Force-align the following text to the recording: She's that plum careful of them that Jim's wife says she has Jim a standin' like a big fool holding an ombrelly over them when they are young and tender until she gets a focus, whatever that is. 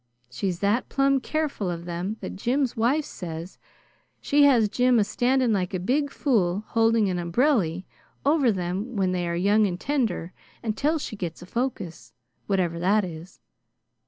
She's 0.31 0.61
that 0.61 0.89
plum 0.89 1.19
careful 1.19 1.69
of 1.69 1.85
them 1.85 2.17
that 2.21 2.35
Jim's 2.35 2.75
wife 2.75 3.05
says 3.05 3.59
she 4.19 4.45
has 4.45 4.67
Jim 4.67 4.97
a 4.97 5.03
standin' 5.03 5.53
like 5.53 5.75
a 5.75 5.79
big 5.79 6.09
fool 6.09 6.63
holding 6.69 7.07
an 7.11 7.19
ombrelly 7.19 7.85
over 8.25 8.51
them 8.51 8.95
when 8.95 9.11
they 9.11 9.27
are 9.27 9.35
young 9.35 9.67
and 9.67 9.79
tender 9.79 10.33
until 10.63 10.97
she 10.97 11.15
gets 11.15 11.43
a 11.43 11.45
focus, 11.45 12.13
whatever 12.47 12.79
that 12.79 13.05
is. 13.05 13.41